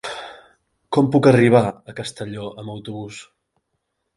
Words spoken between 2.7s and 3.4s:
autobús?